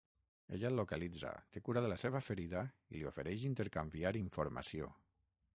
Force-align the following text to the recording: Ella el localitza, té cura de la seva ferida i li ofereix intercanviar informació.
Ella 0.55 0.69
el 0.69 0.79
localitza, 0.79 1.33
té 1.57 1.61
cura 1.67 1.83
de 1.87 1.91
la 1.93 1.99
seva 2.05 2.23
ferida 2.29 2.65
i 2.89 2.97
li 2.97 3.07
ofereix 3.13 3.47
intercanviar 3.53 4.17
informació. 4.27 4.93